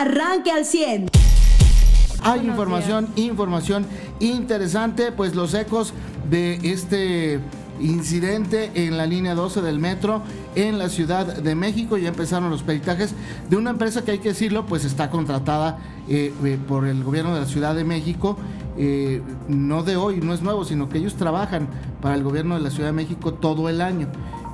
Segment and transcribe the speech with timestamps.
[0.00, 1.08] arranque al 100.
[2.22, 3.86] Hay información, información
[4.20, 5.92] interesante, pues los ecos
[6.28, 7.40] de este
[7.80, 10.22] incidente en la línea 12 del metro
[10.54, 11.98] en la Ciudad de México.
[11.98, 13.14] Ya empezaron los peritajes
[13.48, 15.78] de una empresa que hay que decirlo, pues está contratada
[16.08, 18.36] eh, eh, por el gobierno de la Ciudad de México.
[18.78, 21.68] Eh, no de hoy, no es nuevo, sino que ellos trabajan
[22.00, 24.08] para el gobierno de la Ciudad de México todo el año.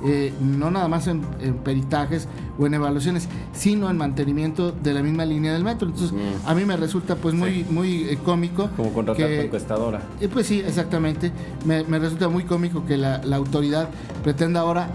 [0.05, 1.21] Eh, no nada más en,
[1.63, 2.27] peritajes
[2.57, 5.87] o en evaluaciones, sino en mantenimiento de la misma línea del metro.
[5.87, 6.47] Entonces, mm.
[6.47, 8.69] a mí me resulta pues muy, muy eh, cómico.
[8.75, 10.01] Como contratar que, encuestadora.
[10.19, 11.31] Eh, pues sí, exactamente.
[11.65, 13.89] Me, resulta muy cómico que la, autoridad
[14.23, 14.89] pretenda ahora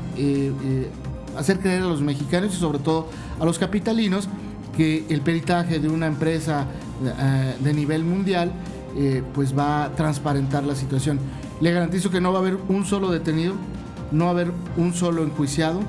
[1.37, 3.09] hacer creer a los mexicanos y sobre todo
[3.41, 4.29] a los capitalinos
[4.77, 6.67] que el peritaje de una empresa
[7.61, 8.53] de nivel mundial
[9.35, 11.19] pues va a transparentar la situación.
[11.61, 13.55] Le garantizo que no va a haber un solo detenido
[14.11, 15.81] no haber un solo enjuiciado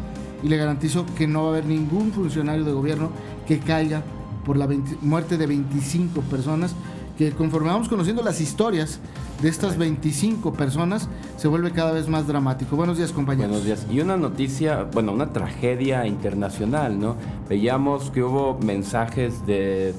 [0.44, 3.09] y le garantizo que no va a haber ningún funcionario de gobierno
[3.48, 4.04] que caiga
[4.45, 4.68] por la
[5.02, 6.76] muerte de 25 personas,
[7.18, 9.00] que conforme vamos conociendo las historias
[9.42, 11.09] de estas 25 personas,
[11.40, 12.76] se vuelve cada vez más dramático.
[12.76, 13.52] Buenos días, compañeros.
[13.52, 13.88] Buenos días.
[13.90, 17.16] Y una noticia, bueno, una tragedia internacional, ¿no?
[17.48, 19.94] Veíamos que hubo mensajes de,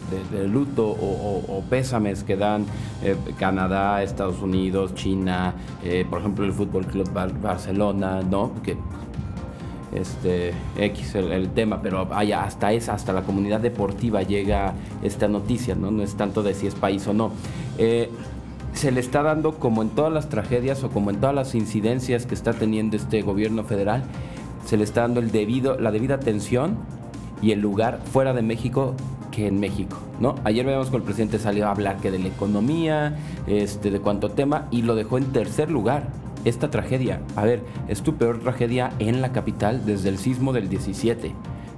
[0.47, 2.67] luto o, pésames que dan
[3.03, 8.53] eh, Canadá, Estados Unidos, China, eh, por ejemplo, el Fútbol Club Barcelona, ¿no?
[8.63, 8.77] Que
[9.95, 15.75] este X el, tema, pero vaya, hasta esa, hasta la comunidad deportiva llega esta noticia,
[15.75, 15.91] ¿no?
[15.91, 17.33] No es tanto de si es país o no.
[17.79, 18.11] Eh,
[18.73, 22.27] se le está dando, como en todas las tragedias o como en todas las incidencias
[22.27, 24.03] que está teniendo este gobierno federal,
[24.65, 26.77] se le está dando el debido, la debida atención
[27.43, 28.95] y el lugar fuera de México
[29.31, 30.35] que en México, ¿no?
[30.45, 34.31] Ayer veíamos que el presidente salió a hablar que de la economía, este, de cuánto
[34.31, 36.09] tema, y lo dejó en tercer lugar
[36.45, 37.21] esta tragedia.
[37.37, 41.33] A ver, es tu peor tragedia en la capital desde el sismo del 17.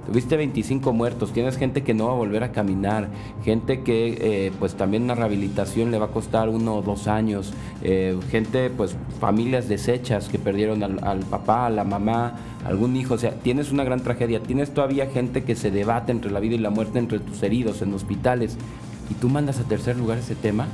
[0.05, 3.07] Tuviste 25 muertos, tienes gente que no va a volver a caminar,
[3.45, 7.53] gente que eh, pues también una rehabilitación le va a costar uno o dos años,
[7.83, 12.35] eh, gente pues familias deshechas que perdieron al, papá, a la mamá,
[12.65, 16.31] algún hijo, o sea, tienes una gran tragedia, tienes todavía gente que se debate entre
[16.31, 18.57] la vida y la muerte entre tus heridos en hospitales
[19.09, 20.67] y tú mandas a tercer lugar ese tema.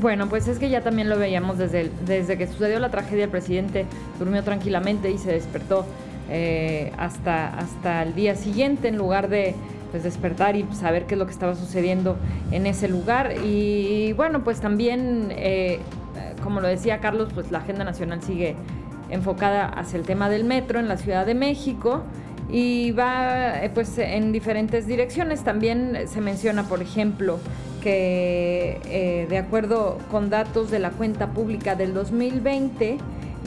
[0.00, 3.30] Bueno, pues es que ya también lo veíamos desde, desde que sucedió la tragedia, el
[3.30, 3.86] presidente
[4.18, 5.86] durmió tranquilamente y se despertó
[6.28, 9.54] eh, hasta, hasta el día siguiente en lugar de
[9.92, 12.16] pues, despertar y saber qué es lo que estaba sucediendo
[12.50, 13.34] en ese lugar.
[13.44, 15.78] Y bueno, pues también, eh,
[16.42, 18.56] como lo decía Carlos, pues la agenda nacional sigue
[19.08, 22.02] enfocada hacia el tema del metro en la Ciudad de México
[22.50, 25.44] y va eh, pues en diferentes direcciones.
[25.44, 27.38] También se menciona, por ejemplo,
[27.80, 32.98] que de acuerdo con datos de la cuenta pública del 2020,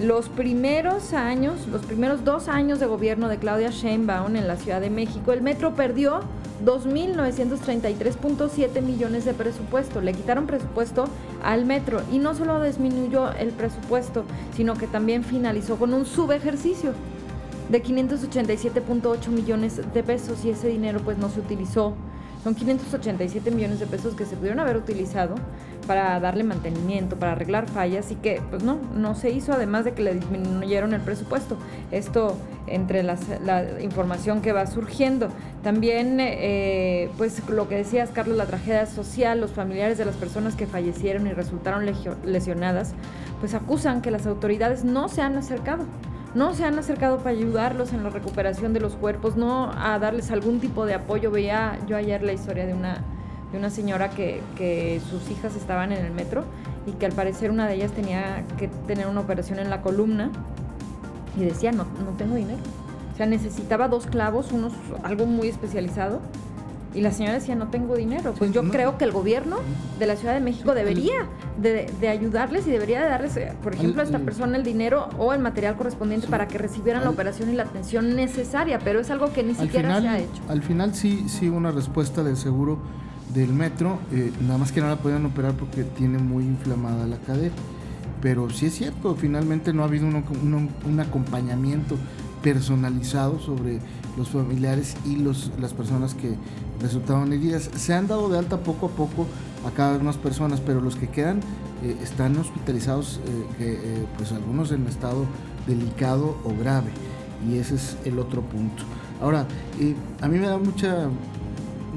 [0.02, 4.80] los primeros años, los primeros dos años de gobierno de Claudia Sheinbaum en la Ciudad
[4.80, 6.22] de México, el metro perdió
[6.64, 10.00] 2.933.7 millones de presupuesto.
[10.02, 11.06] Le quitaron presupuesto
[11.44, 14.24] al metro y no solo disminuyó el presupuesto,
[14.56, 16.94] sino que también finalizó con un subejercicio
[17.70, 21.96] de 587.8 millones de pesos y ese dinero pues no se utilizó
[22.44, 25.36] son 587 millones de pesos que se pudieron haber utilizado
[25.90, 29.94] para darle mantenimiento, para arreglar fallas y que pues no, no se hizo, además de
[29.94, 31.58] que le disminuyeron el presupuesto.
[31.90, 33.18] Esto entre la
[33.82, 35.30] información que va surgiendo.
[35.64, 40.56] También, eh, pues lo que decías, Carlos, la tragedia social, los familiares de las personas
[40.56, 41.84] que fallecieron y resultaron
[42.24, 42.94] lesionadas,
[43.40, 45.86] pues acusan que las autoridades no se han acercado
[46.36, 50.30] no se han acercado para ayudarlos en la recuperación de los cuerpos, no a darles
[50.30, 51.32] algún tipo de apoyo.
[51.32, 53.04] Veía yo ayer la historia de una,
[53.52, 56.44] de una señora que, que sus hijas estaban en el metro
[56.86, 60.32] y que al parecer una de ellas tenía que tener una operación en la columna
[61.38, 62.60] y decía, no, no tengo dinero.
[63.14, 64.74] O sea, necesitaba dos clavos, unos,
[65.04, 66.22] algo muy especializado
[66.94, 68.34] y la señora decía, no tengo dinero.
[68.38, 69.58] Pues yo creo que el gobierno
[70.00, 71.28] de la Ciudad de México debería
[71.58, 75.34] de, ayudarles y debería de darles, eh, por ejemplo, a esta persona el dinero o
[75.34, 79.32] el material correspondiente para que recibieran la operación y la atención necesaria, pero es algo
[79.32, 80.42] que ni siquiera se ha hecho.
[80.48, 82.80] Al final sí, sí una respuesta del seguro
[83.34, 87.18] del metro, eh, nada más que no la podían operar porque tiene muy inflamada la
[87.18, 87.54] cadera.
[88.22, 91.96] Pero sí es cierto, finalmente no ha habido un acompañamiento
[92.44, 93.80] personalizado sobre
[94.18, 96.36] los familiares y los, las personas que
[96.82, 97.70] resultaron heridas.
[97.76, 99.26] Se han dado de alta poco a poco
[99.66, 101.40] a cada vez más personas, pero los que quedan
[101.84, 103.22] eh, están hospitalizados,
[103.60, 105.26] eh, pues algunos en estado
[105.66, 106.92] delicado o grave,
[107.50, 108.84] y ese es el otro punto.
[109.22, 109.46] Ahora,
[110.22, 111.10] a mí me da mucha,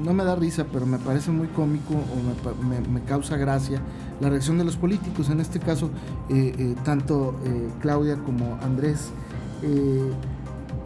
[0.03, 3.81] no me da risa, pero me parece muy cómico o me, me, causa gracia
[4.21, 5.89] la reacción de los políticos, en este caso,
[6.83, 7.35] tanto
[7.81, 9.11] Claudia como Andrés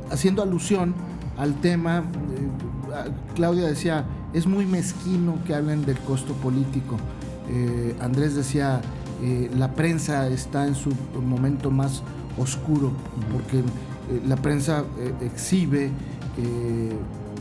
[0.10, 0.94] haciendo alusión
[1.38, 6.98] al tema, eh, Claudia decía, es muy mezquino que hablen del costo político.
[7.50, 8.82] Eh, Andrés decía,
[9.24, 12.04] eh, la prensa está en su momento más
[12.38, 12.92] oscuro,
[13.32, 14.84] porque eh, la prensa
[15.22, 15.92] exhibe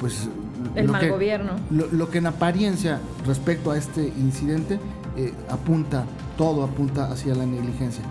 [0.01, 0.29] pues
[0.75, 1.53] el mal gobierno.
[1.71, 4.79] Lo, que en apariencia respecto a este incidente
[5.49, 6.05] apunta,
[6.37, 8.05] todo apunta hacia la negligencia.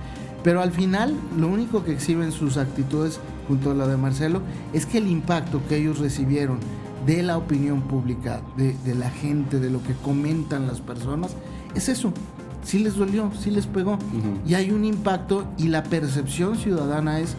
[0.46, 4.42] Pero al final, lo único que exhiben sus actitudes, junto a la de Marcelo,
[4.74, 6.60] es que el impacto que ellos recibieron
[7.06, 11.36] de la opinión pública, de, la gente, de lo que comentan las personas,
[11.74, 12.14] es eso.
[12.64, 13.98] Sí les dolió, sí les pegó.
[14.48, 17.36] Y hay un impacto y la percepción ciudadana es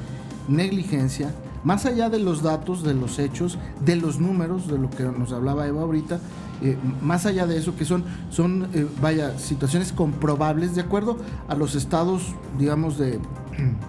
[0.48, 1.32] negligencia,
[1.66, 5.32] más allá de los datos, de los hechos, de los números, de lo que nos
[5.32, 6.20] hablaba Eva ahorita,
[6.62, 11.18] eh, más allá de eso, que son, son eh, vaya, situaciones comprobables de acuerdo
[11.48, 12.22] a los estados,
[12.56, 13.18] digamos, de,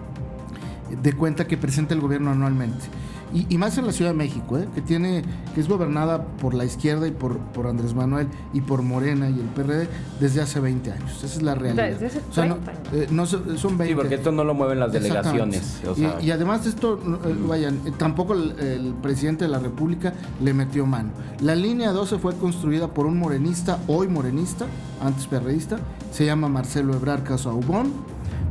[1.03, 2.83] de cuenta que presenta el gobierno anualmente.
[3.33, 4.67] Y, más en la Ciudad de México, ¿eh?
[4.73, 8.81] que tiene que es gobernada por la izquierda y por, por Andrés Manuel y por
[8.83, 9.89] Morena y el PRD
[10.19, 11.23] desde hace 20 años.
[11.23, 11.89] Esa es la realidad.
[11.89, 12.57] Desde hace 30
[12.93, 13.87] eh, no, son 20.
[13.87, 15.81] Sí, porque esto no lo mueven las delegaciones.
[16.21, 21.09] y, además de esto, eh, vayan, tampoco el, presidente de la República le metió mano.
[21.41, 24.65] La línea 12 fue construida por un morenista, hoy morenista,
[25.01, 25.77] antes perreísta,
[26.11, 27.91] se llama Marcelo Ebrar Casaubón,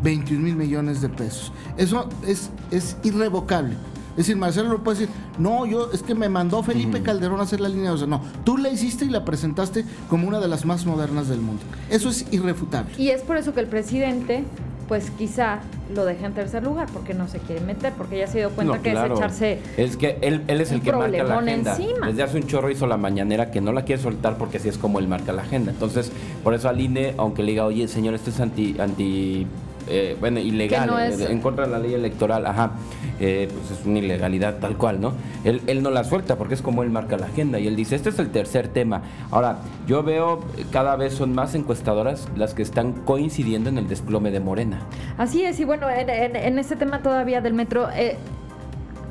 [0.03, 1.53] 21 mil millones de pesos.
[1.77, 3.75] Eso es, es irrevocable.
[4.17, 7.43] Es decir, Marcelo no puede decir, no, yo es que me mandó Felipe Calderón a
[7.43, 8.07] hacer la línea 12.
[8.07, 11.63] No, tú la hiciste y la presentaste como una de las más modernas del mundo.
[11.91, 12.95] Eso es irrefutable.
[12.97, 14.45] Y es por eso que el presidente,
[14.89, 15.61] pues quizá
[15.95, 18.79] lo deje en tercer lugar, porque no se quiere meter, porque ya se dio cuenta
[18.81, 19.61] que es echarse.
[19.77, 21.77] Es que él, él es el que marca la agenda.
[21.77, 22.07] Encima.
[22.07, 24.79] Desde hace un chorro hizo la mañanera que no la quiere soltar porque así es
[24.79, 25.73] como él marca la agenda.
[25.73, 26.11] Entonces,
[26.43, 29.47] por eso al INE, aunque le diga, oye, señor, esto es anti, anti
[29.89, 32.73] eh, bueno, ilegal, eh, en contra de la ley electoral, ajá,
[33.21, 35.13] eh, pues es una ilegalidad tal cual, ¿no?
[35.45, 37.97] Él, él no la suelta porque es como él marca la agenda y él dice,
[37.97, 39.03] este es el tercer tema.
[39.31, 40.41] Ahora, yo veo
[40.73, 44.81] cada vez son más encuestadoras las que están coincidiendo en el desplome de Morena.
[45.19, 48.17] Así es, y bueno, en, este tema todavía del metro, hay,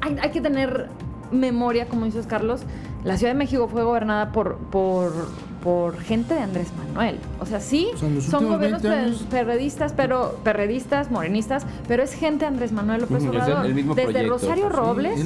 [0.01, 0.89] hay que tener
[1.31, 2.61] memoria, como dices Carlos,
[3.03, 5.13] la Ciudad de México fue gobernada por, por,
[5.65, 7.17] por gente de Andrés Manuel.
[7.39, 7.89] O sea, sí,
[8.21, 8.83] son gobiernos
[9.31, 13.65] perredistas, pero perredistas, morenistas, pero es gente de Andrés Manuel López Obrador.
[13.95, 15.19] Desde Rosario Robles,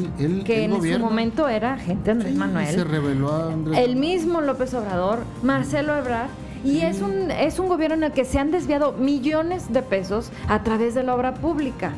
[0.46, 2.74] que en su momento era gente de Andrés Manuel.
[2.74, 6.30] Se reveló a Andrés El mismo López Obrador, Marcelo Ebrard.
[6.64, 10.32] Y es un, es un gobierno en el que se han desviado millones de pesos
[10.48, 11.92] a través de la obra pública.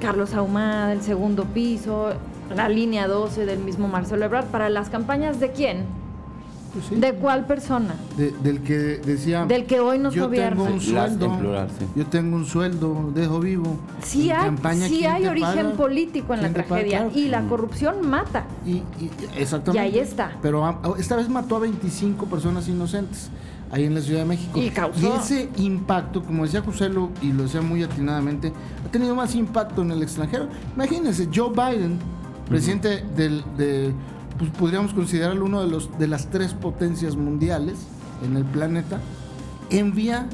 [0.00, 2.12] Carlos Ahumada, el segundo piso,
[2.54, 6.07] la línea 12 del mismo Marcelo Ebrard, ¿para las campañas de quién?
[6.72, 7.94] Pues ¿De cuál persona?
[8.16, 9.46] del que decía.
[9.46, 10.64] Del que hoy nos yo gobierna.
[10.64, 11.66] Tengo un sueldo,
[11.96, 13.78] Yo tengo un sueldo, dejo vivo.
[14.02, 14.50] Sí hay,
[14.88, 18.44] sí hay origen político en la tragedia y la corrupción mata.
[18.66, 18.82] Y,
[19.36, 19.88] exactamente.
[19.88, 20.32] Y ahí está.
[20.42, 23.30] Pero esta vez mató a 25 personas inocentes
[23.70, 24.58] ahí en la Ciudad de México.
[24.60, 24.72] Y,
[25.06, 26.90] ese impacto, como decía José
[27.22, 28.52] y lo decía muy atinadamente,
[28.86, 30.48] ha tenido más impacto en el extranjero.
[30.74, 31.98] Imagínense, Joe Biden
[32.48, 33.92] presidente del, de,
[34.38, 37.78] pues podríamos considerarlo uno de, los, de las tres potencias mundiales
[38.24, 39.00] en el planeta,
[39.70, 40.28] envía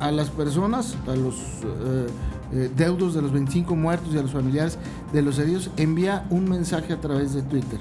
[0.00, 2.06] a las personas, a los eh,
[2.52, 4.78] eh, deudos de los 25 muertos y a los familiares
[5.12, 7.78] de los heridos, envía un mensaje a través de Twitter.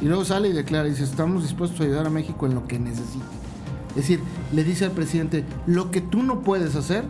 [0.00, 2.78] Y luego sale y declara, dice, estamos dispuestos a ayudar a México en lo que
[2.78, 3.24] necesite.
[3.90, 4.20] Es decir,
[4.52, 7.04] le dice al presidente, lo que tú no puedes hacer,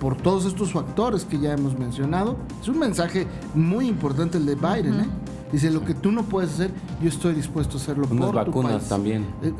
[0.00, 2.36] por todos estos factores que ya hemos mencionado.
[2.62, 5.00] Es un mensaje muy importante el de Biden.
[5.00, 5.06] ¿eh?
[5.52, 6.70] Dice, lo que tú no puedes hacer,
[7.02, 9.26] yo estoy dispuesto a hacerlo Unas vacunas también.
[9.42, 9.52] Eh,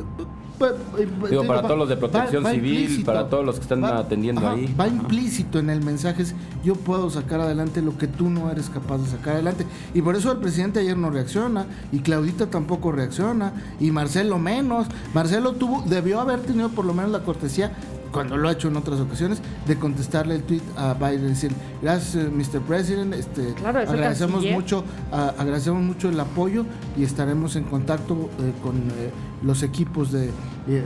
[0.60, 4.74] eh, Digo, para todos los de protección civil, para todos los que están atendiendo ahí.
[4.78, 8.68] Va implícito en el mensaje, es, yo puedo sacar adelante lo que tú no eres
[8.68, 9.64] capaz de sacar adelante.
[9.94, 14.88] Y por eso el presidente ayer no reacciona, y Claudita tampoco reacciona, y Marcelo menos.
[15.14, 17.72] Marcelo tuvo, debió haber tenido por lo menos la cortesía
[18.12, 22.14] cuando lo ha hecho en otras ocasiones, de contestarle el tweet a Biden, decir, gracias
[22.26, 22.60] eh, Mr.
[22.62, 26.64] President, este, agradecemos mucho, agradecemos mucho el apoyo
[26.96, 29.10] y estaremos en contacto eh, con eh,
[29.42, 30.30] los equipos de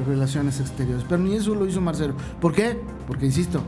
[0.06, 1.04] relaciones exteriores.
[1.08, 2.14] Pero ni eso lo hizo Marcelo.
[2.40, 2.78] ¿Por qué?
[3.06, 3.62] Porque insisto,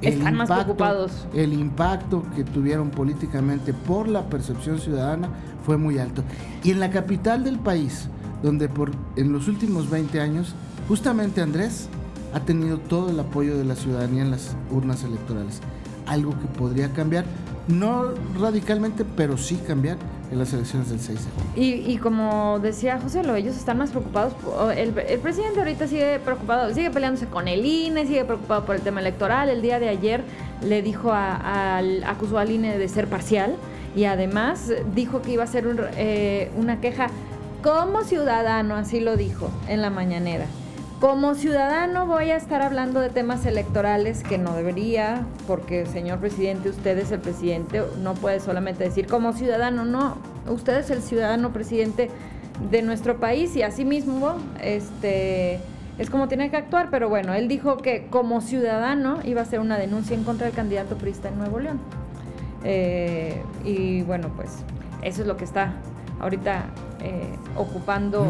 [0.00, 1.26] están más preocupados.
[1.34, 5.28] El impacto que tuvieron políticamente por la percepción ciudadana
[5.64, 6.22] fue muy alto.
[6.62, 8.08] Y en la capital del país,
[8.42, 10.54] donde por en los últimos 20 años,
[10.88, 11.88] justamente Andrés
[12.32, 15.60] ha tenido todo el apoyo de la ciudadanía en las urnas electorales.
[16.06, 17.24] Algo que podría cambiar,
[17.68, 19.98] no radicalmente, pero sí cambiar
[20.30, 21.90] en las elecciones del 6 de junio.
[21.90, 24.34] Y, como decía José, lo, ellos están más preocupados.
[24.76, 29.00] El, presidente ahorita sigue preocupado, sigue peleándose con el INE, sigue preocupado por el tema
[29.00, 29.48] electoral.
[29.48, 30.22] El día de ayer
[30.66, 33.56] le dijo a, acusó al INE de ser parcial
[33.96, 35.66] y además dijo que iba a ser
[35.96, 37.08] eh, una queja
[37.62, 40.46] como ciudadano, así lo dijo en la mañanera.
[41.00, 46.70] Como ciudadano voy a estar hablando de temas electorales que no debería, porque señor presidente,
[46.70, 50.16] usted es el presidente, no puede solamente decir como ciudadano, no,
[50.48, 52.10] usted es el ciudadano presidente
[52.72, 55.60] de nuestro país y así mismo este,
[55.98, 59.60] es como tiene que actuar, pero bueno, él dijo que como ciudadano iba a hacer
[59.60, 61.78] una denuncia en contra del candidato prista en Nuevo León.
[62.64, 64.64] Eh, y bueno, pues
[65.02, 65.74] eso es lo que está
[66.18, 66.64] ahorita
[67.04, 68.26] eh, ocupando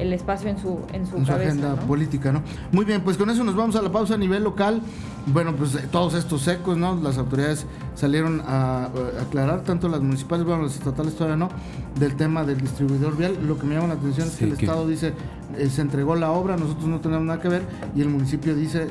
[0.00, 2.42] el espacio en su, en su, agenda política, ¿no?
[2.72, 4.80] Muy bien, pues con eso nos vamos a la pausa a nivel local.
[5.26, 6.96] Bueno, pues eh, todos estos secos, ¿no?
[6.96, 8.88] Las autoridades salieron a,
[9.20, 11.50] aclarar, tanto las municipales, bueno, las estatales todavía no,
[11.98, 13.36] del tema del distribuidor vial.
[13.46, 15.12] Lo que me llama la atención es que el Estado dice,
[15.58, 17.62] eh, se entregó la obra, nosotros no tenemos nada que ver,
[17.94, 18.86] y el municipio dice,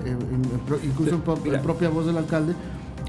[0.83, 2.53] incluso en propia voz del alcalde,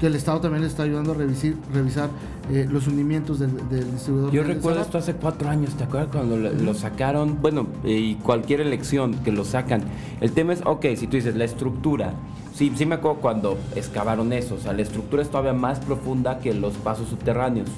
[0.01, 2.09] que el Estado también le está ayudando a revisar, revisar
[2.51, 3.51] eh, los hundimientos del,
[3.91, 4.31] distribuidor.
[4.31, 7.37] Yo recuerdo esto hace cuatro años, ¿te acuerdas cuando lo, sacaron?
[7.39, 9.83] Bueno, y cualquier elección que lo sacan.
[10.19, 12.15] El tema es, ok, si tú dices la estructura,
[12.55, 16.39] sí, sí me acuerdo cuando excavaron eso, o sea, la estructura es todavía más profunda
[16.39, 17.69] que los pasos subterráneos.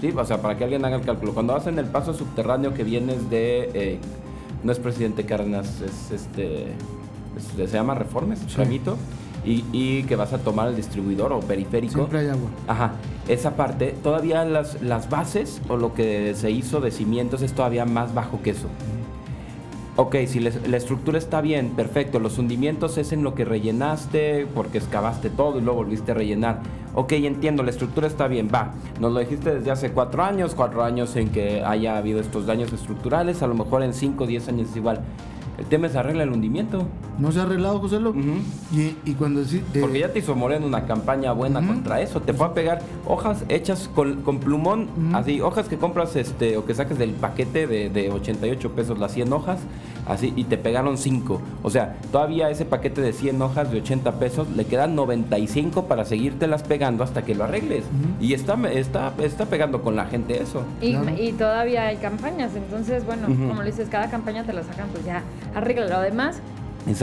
[0.00, 1.34] Sí, o sea, para que alguien haga el cálculo.
[1.34, 3.98] Cuando hacen el paso subterráneo que vienes de, eh,
[4.64, 6.68] no es presidente Cárdenas, es este,
[7.54, 8.80] se llama Reformes, sí
[9.46, 11.94] y, que vas a tomar el distribuidor o periférico.
[11.94, 12.50] Siempre hay agua.
[12.66, 12.92] Ajá.
[13.28, 17.84] Esa parte, todavía las, las bases o lo que se hizo de cimientos es todavía
[17.84, 18.68] más bajo que eso.
[19.98, 22.18] Ok, si la estructura está bien, perfecto.
[22.18, 26.60] Los hundimientos es en lo que rellenaste porque excavaste todo y luego volviste a rellenar.
[26.94, 28.74] Ok, entiendo, la estructura está bien, va.
[29.00, 32.74] Nos lo dijiste desde hace cuatro años, cuatro años en que haya habido estos daños
[32.74, 35.00] estructurales, a lo mejor en cinco o diez años es igual.
[35.58, 36.86] El tema es arregla el hundimiento.
[37.18, 38.14] No se ha arreglado, José Lo.
[38.72, 42.20] y, cuando eh, Porque ya te hizo Moreno una campaña buena contra eso.
[42.20, 46.74] Te fue a pegar hojas hechas con, plumón, así, hojas que compras este o que
[46.74, 49.60] saques del paquete de, de 88 pesos las 100 hojas
[50.06, 51.40] así, y te pegaron 5.
[51.62, 56.04] O sea, todavía ese paquete de 100 hojas de 80 pesos, le quedan 95 para
[56.04, 57.84] seguírtelas pegando hasta que lo arregles.
[58.20, 60.62] Y está, está, está pegando con la gente eso.
[60.80, 64.88] Y, y todavía hay campañas, entonces, bueno, como le dices, cada campaña te la sacan,
[64.88, 65.22] pues ya,
[65.54, 65.96] arréglalo.
[65.96, 66.40] Además,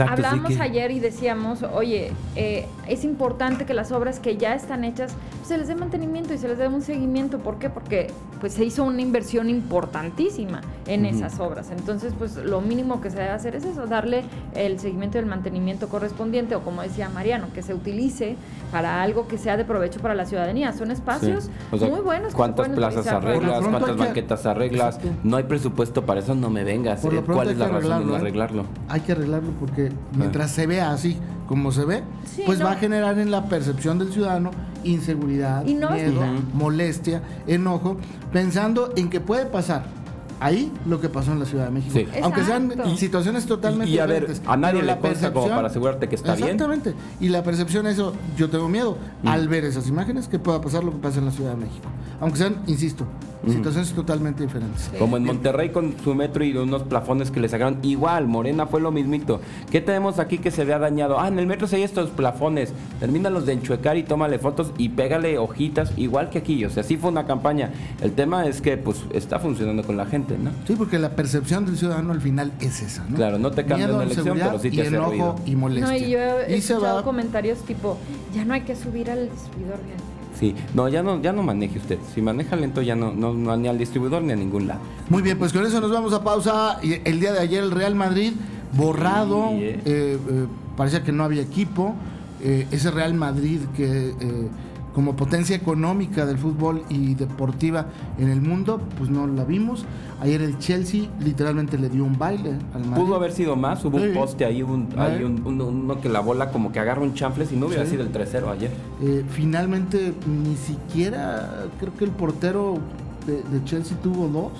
[0.00, 5.14] Hablamos ayer y decíamos, oye, eh, es importante que las obras que ya están hechas
[5.36, 7.38] pues, se les dé mantenimiento y se les dé un seguimiento.
[7.38, 7.70] ¿Por qué?
[7.70, 8.08] Porque
[8.40, 11.70] pues se hizo una inversión importantísima en esas obras.
[11.70, 14.24] Entonces, pues lo mínimo que se debe hacer es eso, darle
[14.54, 18.36] el seguimiento y el mantenimiento correspondiente o como decía Mariano, que se utilice
[18.70, 20.72] para algo que sea de provecho para la ciudadanía.
[20.72, 22.34] Son espacios muy buenos.
[22.34, 23.62] ¿Cuántas plazas arreglas?
[23.62, 25.00] ¿Cuántas banquetas arreglas?
[25.22, 27.04] No hay presupuesto para eso, no me vengas.
[27.04, 28.16] Eh, ¿Cuál es la razón de no ¿eh?
[28.16, 28.64] arreglarlo?
[28.88, 31.16] Hay que arreglarlo porque que mientras se vea así
[31.46, 32.02] como se ve,
[32.46, 34.50] pues va a generar en la percepción del ciudadano
[34.84, 37.96] inseguridad, miedo, molestia, enojo,
[38.32, 39.84] pensando en que puede pasar
[40.40, 42.10] ahí lo que pasó en la Ciudad de México.
[42.22, 46.16] Aunque sean situaciones totalmente y, a ver, a nadie le consta como para asegurarte que
[46.16, 46.48] está bien.
[46.48, 46.94] Exactamente.
[47.20, 49.28] Y la percepción es eso, yo tengo miedo mm.
[49.28, 51.86] al ver esas imágenes que pueda pasar lo que pasa en la Ciudad de México.
[52.20, 53.06] Aunque sean, insisto,
[53.52, 54.90] situaciones totalmente diferentes.
[54.98, 57.78] Como en Monterrey con su metro y unos plafones que le sacaron.
[57.82, 59.40] Igual, Morena fue lo mismito.
[59.70, 61.18] ¿Qué tenemos aquí que se vea dañado?
[61.18, 62.72] Ah, en el metro se hay estos plafones.
[63.00, 66.64] Termínalos de enchuecar y tómale fotos y pégale hojitas, igual que aquí.
[66.64, 67.72] O sea, sí fue una campaña.
[68.00, 70.50] El tema es que pues está funcionando con la gente, ¿no?
[70.66, 73.16] Sí, porque la percepción del ciudadano al final es esa, ¿no?
[73.16, 75.86] Claro, no te cambia elección, pero sí te y enojo y molestia.
[75.86, 77.98] No, y yo he escuchado comentarios tipo,
[78.34, 79.78] ya no hay que subir al distribuidor
[80.38, 81.98] Sí, no, ya no, ya no maneje usted.
[82.14, 84.80] Si maneja lento ya no, no, ni al distribuidor ni a ningún lado.
[85.08, 86.78] Muy bien, pues con eso nos vamos a pausa.
[86.82, 88.32] El día de ayer el Real Madrid
[88.72, 89.80] borrado, eh.
[89.84, 91.94] Eh, eh, parecía que no había equipo.
[92.40, 94.12] ese Real Madrid que
[94.94, 97.86] como potencia económica del fútbol y deportiva
[98.18, 99.84] en el mundo, pues no la vimos.
[100.20, 103.04] Ayer el Chelsea literalmente le dio un baile al Madrid.
[103.04, 104.88] Pudo haber sido más, hubo un poste ahí, un,
[105.44, 108.48] uno que la bola como que agarra un chanfle, si no hubiera sido el 3-0
[108.48, 108.70] ayer.
[109.02, 112.78] Eh, finalmente ni siquiera creo que el portero
[113.26, 114.52] de, Chelsea tuvo dos.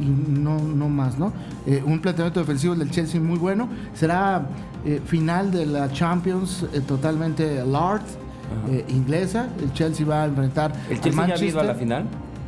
[0.00, 1.32] Y no, no más, ¿no?
[1.64, 3.68] Eh, un planteamiento defensivo del Chelsea muy bueno.
[3.94, 4.48] Será
[4.84, 8.23] eh, final de la Champions totalmente large
[8.68, 9.48] eh, inglesa.
[9.60, 12.04] El Chelsea va a enfrentar ¿El Chelsea ya ha ido a la final?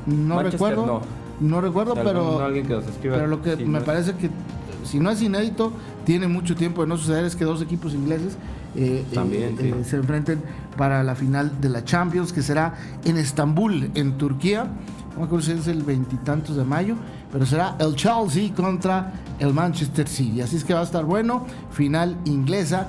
[0.07, 1.03] No recuerdo.
[1.39, 2.41] No, recuerdo, pero,
[3.03, 4.31] pero lo que me parece que
[4.85, 5.73] si no es inédito,
[6.05, 8.39] tiene mucho tiempo de no suceder, es que dos equipos ingleses
[8.77, 10.41] eh, eh, se enfrenten
[10.77, 12.75] para la final de la Champions, que será
[13.05, 14.65] en Estambul, en Turquía.
[15.13, 16.95] No me acuerdo si es el veintitantos de mayo,
[17.33, 20.41] pero será el Chelsea contra el Manchester City.
[20.41, 21.47] Así es que va a estar bueno.
[21.71, 22.89] Final inglesa